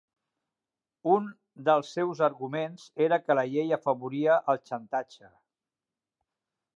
Un 1.15 1.27
dels 1.67 1.91
seus 1.97 2.23
arguments 2.29 2.87
era 3.07 3.21
que 3.25 3.37
la 3.39 3.45
llei 3.51 3.77
afavoria 3.79 4.39
el 4.55 4.61
xantatge. 4.71 5.33